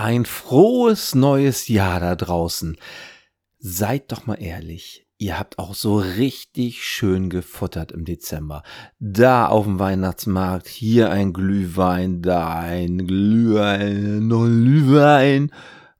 Ein 0.00 0.26
frohes 0.26 1.16
neues 1.16 1.66
Jahr 1.66 1.98
da 1.98 2.14
draußen. 2.14 2.76
Seid 3.58 4.12
doch 4.12 4.26
mal 4.26 4.36
ehrlich. 4.40 5.08
Ihr 5.18 5.36
habt 5.36 5.58
auch 5.58 5.74
so 5.74 5.98
richtig 5.98 6.84
schön 6.84 7.30
gefuttert 7.30 7.90
im 7.90 8.04
Dezember. 8.04 8.62
Da 9.00 9.48
auf 9.48 9.64
dem 9.64 9.80
Weihnachtsmarkt, 9.80 10.68
hier 10.68 11.10
ein 11.10 11.32
Glühwein, 11.32 12.22
da 12.22 12.60
ein 12.60 13.08
Glühwein, 13.08 14.28
noch 14.28 14.44
ein 14.44 14.62
Glühwein 14.62 15.52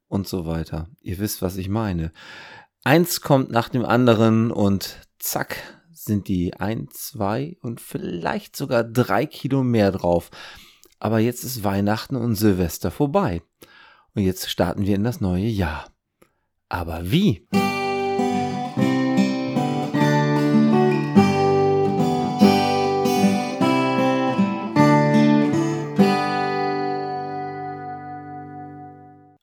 und 0.07 0.29
so 0.29 0.47
weiter. 0.47 0.89
Ihr 1.01 1.19
wisst, 1.19 1.43
was 1.43 1.57
ich 1.57 1.69
meine. 1.69 2.13
Eins 2.85 3.21
kommt 3.21 3.51
nach 3.51 3.69
dem 3.69 3.85
anderen 3.85 4.53
und 4.53 5.01
zack 5.19 5.57
sind 5.91 6.29
die 6.29 6.55
ein, 6.55 6.87
zwei 6.93 7.57
und 7.63 7.81
vielleicht 7.81 8.55
sogar 8.55 8.85
drei 8.85 9.27
Kilo 9.27 9.65
mehr 9.65 9.91
drauf. 9.91 10.31
Aber 11.01 11.19
jetzt 11.19 11.43
ist 11.43 11.65
Weihnachten 11.65 12.15
und 12.15 12.37
Silvester 12.37 12.93
vorbei. 12.93 13.43
Und 14.19 14.25
jetzt 14.25 14.51
starten 14.51 14.85
wir 14.85 14.97
in 14.97 15.05
das 15.05 15.21
neue 15.21 15.47
Jahr. 15.47 15.87
Aber 16.69 17.09
wie? 17.09 17.47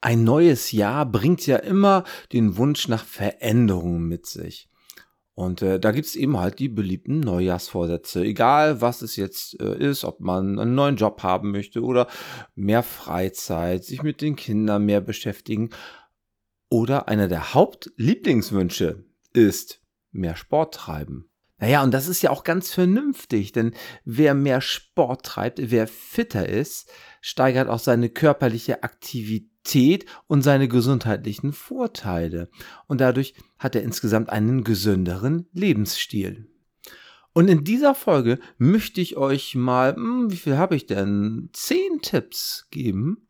Ein 0.01 0.25
neues 0.25 0.73
Jahr 0.73 1.05
bringt 1.05 1.48
ja 1.48 1.55
immer 1.55 2.03
den 2.34 2.57
Wunsch 2.57 2.89
nach 2.89 3.05
Veränderungen 3.05 4.09
mit 4.09 4.26
sich. 4.26 4.67
Und 5.35 5.62
äh, 5.62 5.80
da 5.81 5.91
gibt's 5.91 6.16
eben 6.16 6.39
halt 6.39 6.59
die 6.59 6.70
beliebten 6.70 7.20
Neujahrsvorsätze. 7.20 8.23
Egal, 8.23 8.80
was 8.80 9.02
es 9.02 9.17
jetzt 9.17 9.59
äh, 9.59 9.77
ist, 9.77 10.05
ob 10.05 10.21
man 10.21 10.57
einen 10.57 10.76
neuen 10.76 10.95
Job 10.95 11.23
haben 11.23 11.52
möchte 11.52 11.84
oder 11.84 12.07
mehr 12.55 12.84
Freizeit, 12.84 13.84
sich 13.84 14.02
mit 14.02 14.21
den 14.21 14.38
Kindern 14.38 14.85
mehr 14.85 15.02
beschäftigen. 15.02 15.71
Oder 16.70 17.09
einer 17.09 17.27
der 17.27 17.53
Hauptlieblingswünsche 17.53 19.04
ist 19.34 19.82
mehr 20.12 20.37
Sport 20.37 20.74
treiben. 20.74 21.29
Naja, 21.57 21.84
und 21.84 21.93
das 21.93 22.07
ist 22.07 22.21
ja 22.21 22.31
auch 22.31 22.43
ganz 22.43 22.71
vernünftig, 22.71 23.52
denn 23.52 23.74
wer 24.04 24.34
mehr 24.34 24.62
Sport 24.62 25.26
treibt, 25.26 25.59
wer 25.62 25.87
fitter 25.87 26.48
ist, 26.48 26.90
steigert 27.21 27.70
auch 27.70 27.79
seine 27.79 28.09
körperliche 28.09 28.84
Aktivität 28.84 29.54
Qualität 29.66 30.05
und 30.27 30.44
seine 30.44 30.68
gesundheitlichen 30.68 31.52
Vorteile. 31.52 32.49
Und 32.88 33.02
dadurch 33.02 33.34
hat 33.58 33.76
er 33.76 33.84
insgesamt 33.84 34.30
einen 34.30 34.63
gesünderen 34.63 35.48
Lebensstil. 35.54 36.48
Und 37.34 37.49
in 37.49 37.63
dieser 37.63 37.96
Folge 37.96 38.40
möchte 38.58 39.02
ich 39.02 39.18
euch 39.18 39.55
mal, 39.55 39.96
hm, 39.96 40.32
wie 40.32 40.38
viel 40.38 40.58
habe 40.58 40.76
ich 40.76 40.86
denn? 40.86 41.49
Zehn 41.52 41.99
Tipps 42.02 42.68
geben, 42.71 43.27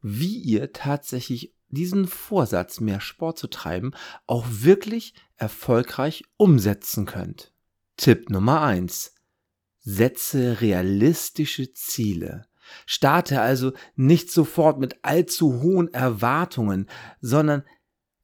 wie 0.00 0.38
ihr 0.38 0.72
tatsächlich 0.72 1.52
diesen 1.68 2.06
Vorsatz, 2.06 2.80
mehr 2.80 3.00
Sport 3.00 3.38
zu 3.38 3.48
treiben, 3.48 3.90
auch 4.26 4.46
wirklich 4.48 5.14
erfolgreich 5.36 6.24
umsetzen 6.36 7.04
könnt. 7.04 7.52
Tipp 7.96 8.30
Nummer 8.30 8.62
eins: 8.62 9.14
Setze 9.80 10.60
realistische 10.60 11.72
Ziele. 11.74 12.46
Starte 12.86 13.40
also 13.40 13.72
nicht 13.94 14.30
sofort 14.30 14.78
mit 14.78 14.96
allzu 15.02 15.62
hohen 15.62 15.92
Erwartungen, 15.92 16.86
sondern 17.20 17.64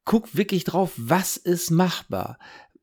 guck 0.05 0.35
wirklich 0.35 0.63
drauf, 0.63 0.93
was 0.97 1.37
ist 1.37 1.71
machbar? 1.71 2.37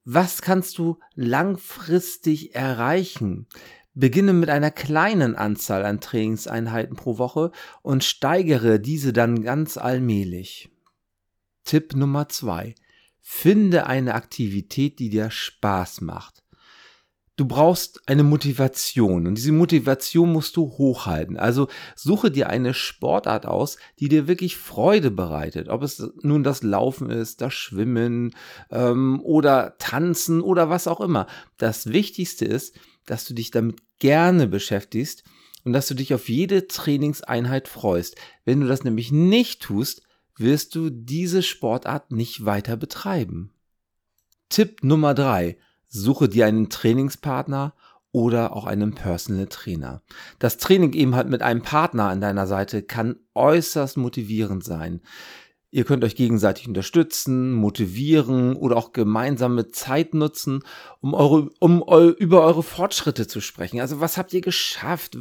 Was 0.04 0.42
kannst 0.42 0.78
du 0.78 0.98
langfristig 1.14 2.54
erreichen? 2.54 3.46
Beginne 3.94 4.32
mit 4.32 4.48
einer 4.48 4.70
kleinen 4.70 5.36
Anzahl 5.36 5.84
an 5.84 6.00
Trainingseinheiten 6.00 6.96
pro 6.96 7.18
Woche 7.18 7.50
und 7.82 8.04
steigere 8.04 8.80
diese 8.80 9.12
dann 9.12 9.42
ganz 9.42 9.76
allmählich. 9.76 10.70
Tipp 11.64 11.94
Nummer 11.94 12.28
zwei: 12.28 12.74
Finde 13.20 13.86
eine 13.86 14.14
Aktivität, 14.14 14.98
die 14.98 15.10
dir 15.10 15.30
Spaß 15.30 16.00
macht 16.00 16.42
du 17.40 17.46
brauchst 17.46 18.06
eine 18.06 18.22
Motivation 18.22 19.26
und 19.26 19.34
diese 19.36 19.52
Motivation 19.52 20.30
musst 20.30 20.58
du 20.58 20.64
hochhalten. 20.76 21.38
Also 21.38 21.68
suche 21.96 22.30
dir 22.30 22.50
eine 22.50 22.74
Sportart 22.74 23.46
aus, 23.46 23.78
die 23.98 24.10
dir 24.10 24.28
wirklich 24.28 24.58
Freude 24.58 25.10
bereitet. 25.10 25.70
Ob 25.70 25.82
es 25.82 26.06
nun 26.20 26.42
das 26.42 26.62
Laufen 26.62 27.08
ist, 27.08 27.40
das 27.40 27.54
Schwimmen 27.54 28.34
ähm, 28.70 29.22
oder 29.22 29.78
Tanzen 29.78 30.42
oder 30.42 30.68
was 30.68 30.86
auch 30.86 31.00
immer. 31.00 31.26
Das 31.56 31.86
Wichtigste 31.86 32.44
ist, 32.44 32.78
dass 33.06 33.24
du 33.24 33.32
dich 33.32 33.50
damit 33.50 33.78
gerne 33.98 34.46
beschäftigst 34.46 35.24
und 35.64 35.72
dass 35.72 35.88
du 35.88 35.94
dich 35.94 36.12
auf 36.12 36.28
jede 36.28 36.66
Trainingseinheit 36.66 37.68
freust. 37.68 38.16
Wenn 38.44 38.60
du 38.60 38.66
das 38.66 38.84
nämlich 38.84 39.12
nicht 39.12 39.62
tust, 39.62 40.02
wirst 40.36 40.74
du 40.74 40.90
diese 40.90 41.42
Sportart 41.42 42.12
nicht 42.12 42.44
weiter 42.44 42.76
betreiben. 42.76 43.54
Tipp 44.50 44.84
Nummer 44.84 45.14
drei 45.14 45.56
Suche 45.90 46.28
dir 46.28 46.46
einen 46.46 46.70
Trainingspartner 46.70 47.74
oder 48.12 48.56
auch 48.56 48.64
einen 48.64 48.94
Personal 48.94 49.46
Trainer. 49.46 50.02
Das 50.38 50.56
Training 50.56 50.92
eben 50.92 51.14
halt 51.14 51.28
mit 51.28 51.42
einem 51.42 51.62
Partner 51.62 52.04
an 52.04 52.20
deiner 52.20 52.46
Seite 52.46 52.82
kann 52.82 53.16
äußerst 53.34 53.96
motivierend 53.96 54.64
sein. 54.64 55.00
Ihr 55.72 55.84
könnt 55.84 56.02
euch 56.02 56.16
gegenseitig 56.16 56.66
unterstützen, 56.66 57.52
motivieren 57.52 58.56
oder 58.56 58.76
auch 58.76 58.92
gemeinsame 58.92 59.68
Zeit 59.68 60.14
nutzen, 60.14 60.64
um, 61.00 61.14
eure, 61.14 61.48
um 61.60 61.84
eu, 61.86 62.08
über 62.08 62.44
eure 62.44 62.64
Fortschritte 62.64 63.28
zu 63.28 63.40
sprechen. 63.40 63.80
Also 63.80 64.00
was 64.00 64.16
habt 64.16 64.32
ihr 64.32 64.40
geschafft? 64.40 65.16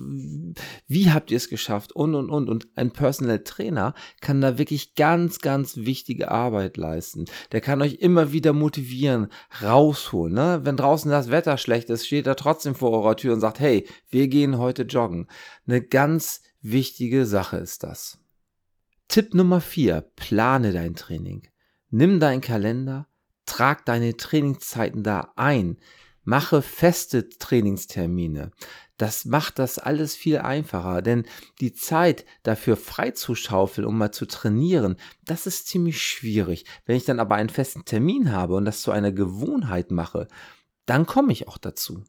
Wie 0.88 1.12
habt 1.12 1.30
ihr 1.30 1.38
es 1.38 1.50
geschafft? 1.50 1.92
Und, 1.92 2.16
und, 2.16 2.32
und. 2.32 2.50
Und 2.50 2.68
ein 2.76 2.90
Personal 2.90 3.44
Trainer 3.44 3.94
kann 4.22 4.42
da 4.42 4.58
wirklich 4.58 4.96
ganz, 4.96 5.38
ganz 5.38 5.78
wichtige 5.78 6.32
Arbeit 6.32 6.78
leisten. 6.78 7.26
Der 7.52 7.62
kann 7.62 7.84
euch 7.84 7.96
immer 8.00 8.32
wieder 8.32 8.52
motivieren, 8.52 9.28
rausholen. 9.62 10.34
Ne? 10.34 10.62
Wenn 10.64 10.78
draußen 10.78 11.12
das 11.12 11.30
Wetter 11.30 11.60
schlecht 11.60 11.92
ist, 11.92 12.08
steht 12.08 12.26
er 12.26 12.36
trotzdem 12.36 12.74
vor 12.74 12.90
eurer 12.90 13.16
Tür 13.16 13.34
und 13.34 13.40
sagt, 13.40 13.60
hey, 13.60 13.88
wir 14.10 14.28
gehen 14.28 14.58
heute 14.58 14.82
joggen. 14.82 15.28
Eine 15.68 15.84
ganz 15.84 16.42
wichtige 16.62 17.28
Sache 17.28 17.58
ist 17.58 17.84
das. 17.84 18.18
Tipp 19.10 19.34
Nummer 19.34 19.60
4. 19.60 20.02
Plane 20.16 20.72
dein 20.72 20.94
Training. 20.94 21.48
Nimm 21.90 22.20
deinen 22.20 22.42
Kalender, 22.42 23.08
trag 23.48 23.84
deine 23.86 24.16
Trainingszeiten 24.16 25.02
da 25.02 25.34
ein, 25.36 25.78
mache 26.24 26.62
feste 26.62 27.28
Trainingstermine. 27.28 28.52
Das 28.98 29.26
macht 29.26 29.58
das 29.58 29.80
alles 29.80 30.16
viel 30.16 30.38
einfacher, 30.38 31.02
denn 31.02 31.26
die 31.60 31.74
Zeit 31.74 32.24
dafür 32.44 32.78
freizuschaufeln, 32.78 33.88
um 33.88 33.98
mal 33.98 34.12
zu 34.12 34.28
trainieren, 34.28 34.96
das 35.26 35.48
ist 35.48 35.68
ziemlich 35.68 36.00
schwierig. 36.00 36.66
Wenn 36.86 36.96
ich 36.96 37.06
dann 37.06 37.20
aber 37.20 37.34
einen 37.34 37.50
festen 37.50 37.86
Termin 37.86 38.32
habe 38.32 38.54
und 38.54 38.66
das 38.66 38.84
zu 38.84 38.92
einer 38.92 39.12
Gewohnheit 39.12 39.90
mache, 39.90 40.28
dann 40.86 41.08
komme 41.08 41.32
ich 41.32 41.48
auch 41.48 41.58
dazu. 41.58 42.04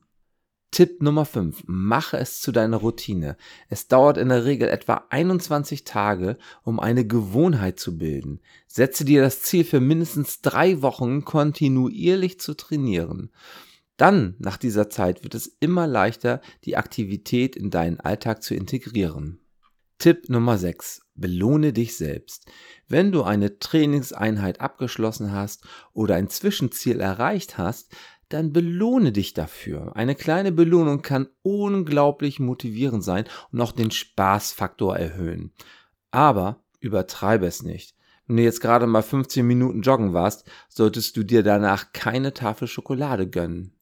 Tipp 0.71 1.03
Nummer 1.03 1.25
5. 1.25 1.65
Mache 1.67 2.17
es 2.19 2.41
zu 2.41 2.53
deiner 2.53 2.77
Routine. 2.77 3.37
Es 3.69 3.89
dauert 3.89 4.17
in 4.17 4.29
der 4.29 4.45
Regel 4.45 4.69
etwa 4.69 5.05
21 5.11 5.83
Tage, 5.83 6.39
um 6.63 6.79
eine 6.79 7.05
Gewohnheit 7.05 7.81
zu 7.81 7.99
bilden. 7.99 8.41
Setze 8.69 9.05
dir 9.05 9.21
das 9.21 9.43
Ziel 9.43 9.65
für 9.65 9.81
mindestens 9.81 10.43
drei 10.43 10.81
Wochen 10.81 11.25
kontinuierlich 11.25 12.39
zu 12.39 12.55
trainieren. 12.55 13.31
Dann, 13.97 14.37
nach 14.39 14.57
dieser 14.57 14.89
Zeit, 14.89 15.25
wird 15.25 15.35
es 15.35 15.49
immer 15.59 15.89
leichter, 15.89 16.41
die 16.65 16.77
Aktivität 16.77 17.57
in 17.57 17.71
deinen 17.71 17.99
Alltag 17.99 18.43
zu 18.43 18.55
integrieren. 18.55 19.41
Tipp 19.99 20.31
Nummer 20.31 20.57
6. 20.57 21.03
Belohne 21.15 21.75
dich 21.75 21.97
selbst. 21.97 22.47
Wenn 22.89 23.13
du 23.13 23.23
eine 23.23 23.59
Trainingseinheit 23.59 24.61
abgeschlossen 24.61 25.33
hast 25.33 25.67
oder 25.93 26.15
ein 26.15 26.31
Zwischenziel 26.31 27.01
erreicht 27.01 27.59
hast, 27.59 27.95
dann 28.31 28.53
belohne 28.53 29.13
dich 29.13 29.35
dafür. 29.35 29.95
Eine 29.97 30.15
kleine 30.15 30.53
Belohnung 30.53 31.03
kann 31.03 31.29
unglaublich 31.43 32.41
motivierend 32.41 33.05
sein 33.05 33.25
und 33.53 33.61
auch 33.61 33.73
den 33.73 33.91
Spaßfaktor 33.91 34.97
erhöhen. 34.97 35.53
Aber 36.11 36.65
übertreibe 36.81 37.47
es 37.47 37.63
nicht. 37.63 37.95
Wenn 38.27 38.37
du 38.37 38.43
jetzt 38.45 38.60
gerade 38.60 38.87
mal 38.87 39.03
15 39.03 39.45
Minuten 39.45 39.83
joggen 39.83 40.15
warst, 40.15 40.49
solltest 40.69 41.16
du 41.16 41.25
dir 41.25 41.43
danach 41.43 41.93
keine 41.93 42.33
Tafel 42.33 42.69
Schokolade 42.69 43.28
gönnen. 43.28 43.75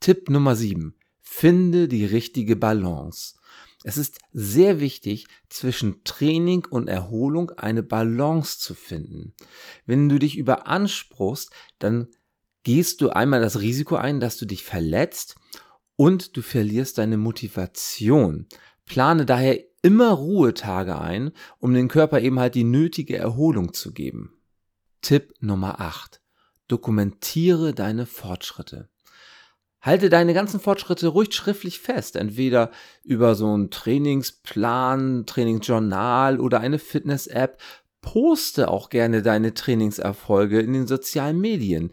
Tipp 0.00 0.28
Nummer 0.28 0.56
7. 0.56 0.96
Finde 1.20 1.86
die 1.86 2.04
richtige 2.04 2.56
Balance. 2.56 3.36
Es 3.84 3.96
ist 3.96 4.18
sehr 4.32 4.80
wichtig, 4.80 5.26
zwischen 5.48 6.02
Training 6.04 6.66
und 6.68 6.88
Erholung 6.88 7.50
eine 7.50 7.82
Balance 7.82 8.58
zu 8.58 8.74
finden. 8.74 9.34
Wenn 9.86 10.08
du 10.08 10.18
dich 10.18 10.36
überanspruchst, 10.36 11.50
dann 11.78 12.08
gehst 12.62 13.00
du 13.00 13.10
einmal 13.10 13.40
das 13.40 13.60
Risiko 13.60 13.96
ein, 13.96 14.20
dass 14.20 14.36
du 14.36 14.46
dich 14.46 14.62
verletzt 14.62 15.36
und 15.96 16.36
du 16.36 16.42
verlierst 16.42 16.98
deine 16.98 17.16
Motivation. 17.16 18.46
Plane 18.84 19.26
daher 19.26 19.58
immer 19.82 20.10
Ruhetage 20.10 20.98
ein, 21.00 21.32
um 21.58 21.74
dem 21.74 21.88
Körper 21.88 22.20
eben 22.20 22.38
halt 22.38 22.54
die 22.54 22.64
nötige 22.64 23.16
Erholung 23.16 23.72
zu 23.72 23.92
geben. 23.92 24.34
Tipp 25.00 25.34
Nummer 25.40 25.80
8. 25.80 26.20
Dokumentiere 26.68 27.74
deine 27.74 28.06
Fortschritte. 28.06 28.88
Halte 29.80 30.08
deine 30.08 30.32
ganzen 30.32 30.60
Fortschritte 30.60 31.08
ruhig 31.08 31.34
schriftlich 31.34 31.80
fest, 31.80 32.14
entweder 32.14 32.70
über 33.02 33.34
so 33.34 33.52
einen 33.52 33.70
Trainingsplan, 33.70 35.26
Trainingsjournal 35.26 36.38
oder 36.38 36.60
eine 36.60 36.78
Fitness-App. 36.78 37.60
Poste 38.00 38.68
auch 38.68 38.90
gerne 38.90 39.22
deine 39.22 39.54
Trainingserfolge 39.54 40.60
in 40.60 40.72
den 40.72 40.86
sozialen 40.86 41.40
Medien. 41.40 41.90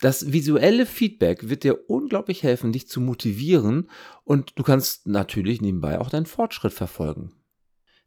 Das 0.00 0.32
visuelle 0.32 0.86
Feedback 0.86 1.48
wird 1.48 1.64
dir 1.64 1.90
unglaublich 1.90 2.44
helfen, 2.44 2.72
dich 2.72 2.88
zu 2.88 3.00
motivieren 3.00 3.90
und 4.24 4.52
du 4.56 4.62
kannst 4.62 5.08
natürlich 5.08 5.60
nebenbei 5.60 6.00
auch 6.00 6.08
deinen 6.08 6.26
Fortschritt 6.26 6.72
verfolgen. 6.72 7.32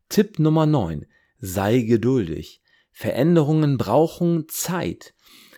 Tipp 0.08 0.40
Nummer 0.40 0.66
9. 0.66 1.06
Sei 1.40 1.82
geduldig. 1.82 2.62
Veränderungen 2.92 3.78
brauchen 3.78 4.48
Zeit. 4.48 5.14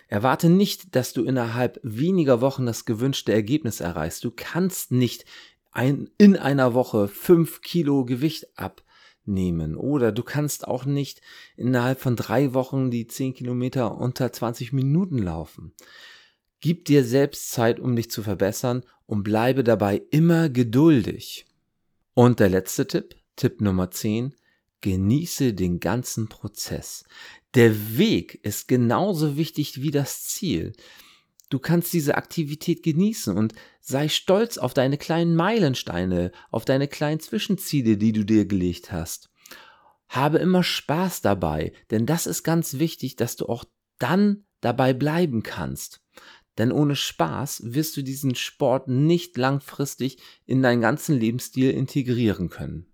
Erwarte 0.08 0.48
nicht, 0.48 0.96
dass 0.96 1.12
du 1.12 1.24
innerhalb 1.24 1.78
weniger 1.82 2.40
Wochen 2.40 2.66
das 2.66 2.84
gewünschte 2.84 3.32
Ergebnis 3.32 3.80
erreichst. 3.80 4.24
Du 4.24 4.30
kannst 4.30 4.92
nicht 4.92 5.24
ein, 5.70 6.10
in 6.18 6.36
einer 6.36 6.74
Woche 6.74 7.08
fünf 7.08 7.62
Kilo 7.62 8.04
Gewicht 8.04 8.46
abnehmen 8.56 9.76
oder 9.76 10.12
du 10.12 10.22
kannst 10.22 10.66
auch 10.66 10.84
nicht 10.84 11.20
innerhalb 11.56 12.00
von 12.00 12.16
drei 12.16 12.54
Wochen 12.54 12.90
die 12.90 13.06
zehn 13.06 13.34
Kilometer 13.34 13.96
unter 13.96 14.32
20 14.32 14.72
Minuten 14.72 15.18
laufen. 15.18 15.74
Gib 16.64 16.86
dir 16.86 17.04
selbst 17.04 17.50
Zeit, 17.50 17.78
um 17.78 17.94
dich 17.94 18.10
zu 18.10 18.22
verbessern 18.22 18.84
und 19.04 19.22
bleibe 19.22 19.64
dabei 19.64 20.00
immer 20.10 20.48
geduldig. 20.48 21.44
Und 22.14 22.40
der 22.40 22.48
letzte 22.48 22.86
Tipp, 22.86 23.16
Tipp 23.36 23.60
Nummer 23.60 23.90
10, 23.90 24.34
genieße 24.80 25.52
den 25.52 25.78
ganzen 25.78 26.30
Prozess. 26.30 27.04
Der 27.52 27.98
Weg 27.98 28.42
ist 28.46 28.66
genauso 28.66 29.36
wichtig 29.36 29.82
wie 29.82 29.90
das 29.90 30.24
Ziel. 30.24 30.72
Du 31.50 31.58
kannst 31.58 31.92
diese 31.92 32.14
Aktivität 32.14 32.82
genießen 32.82 33.36
und 33.36 33.52
sei 33.82 34.08
stolz 34.08 34.56
auf 34.56 34.72
deine 34.72 34.96
kleinen 34.96 35.36
Meilensteine, 35.36 36.32
auf 36.50 36.64
deine 36.64 36.88
kleinen 36.88 37.20
Zwischenziele, 37.20 37.98
die 37.98 38.12
du 38.12 38.24
dir 38.24 38.46
gelegt 38.46 38.90
hast. 38.90 39.28
Habe 40.08 40.38
immer 40.38 40.62
Spaß 40.62 41.20
dabei, 41.20 41.74
denn 41.90 42.06
das 42.06 42.26
ist 42.26 42.42
ganz 42.42 42.78
wichtig, 42.78 43.16
dass 43.16 43.36
du 43.36 43.50
auch 43.50 43.66
dann 43.98 44.46
dabei 44.62 44.94
bleiben 44.94 45.42
kannst. 45.42 46.00
Denn 46.58 46.70
ohne 46.72 46.96
Spaß 46.96 47.62
wirst 47.74 47.96
du 47.96 48.02
diesen 48.02 48.34
Sport 48.34 48.88
nicht 48.88 49.36
langfristig 49.36 50.18
in 50.46 50.62
deinen 50.62 50.80
ganzen 50.80 51.18
Lebensstil 51.18 51.70
integrieren 51.70 52.48
können. 52.48 52.86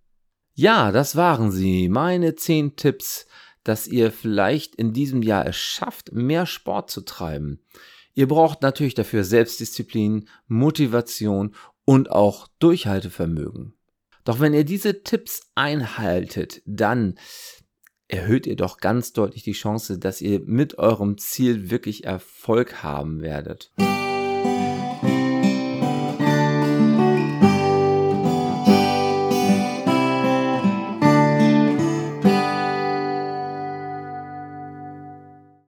Ja, 0.54 0.92
das 0.92 1.16
waren 1.16 1.52
sie, 1.52 1.88
meine 1.88 2.34
10 2.34 2.76
Tipps, 2.76 3.26
dass 3.64 3.86
ihr 3.86 4.10
vielleicht 4.10 4.74
in 4.74 4.92
diesem 4.92 5.22
Jahr 5.22 5.46
es 5.46 5.56
schafft, 5.56 6.12
mehr 6.12 6.46
Sport 6.46 6.90
zu 6.90 7.02
treiben. 7.02 7.60
Ihr 8.14 8.28
braucht 8.28 8.62
natürlich 8.62 8.94
dafür 8.94 9.24
Selbstdisziplin, 9.24 10.28
Motivation 10.46 11.54
und 11.84 12.10
auch 12.10 12.48
Durchhaltevermögen. 12.58 13.74
Doch 14.24 14.40
wenn 14.40 14.54
ihr 14.54 14.64
diese 14.64 15.02
Tipps 15.02 15.50
einhaltet, 15.54 16.62
dann 16.66 17.18
erhöht 18.12 18.46
ihr 18.46 18.56
doch 18.56 18.78
ganz 18.78 19.12
deutlich 19.12 19.42
die 19.42 19.52
Chance, 19.52 19.98
dass 19.98 20.20
ihr 20.20 20.40
mit 20.40 20.78
eurem 20.78 21.18
Ziel 21.18 21.70
wirklich 21.70 22.04
Erfolg 22.04 22.82
haben 22.82 23.22
werdet. 23.22 23.72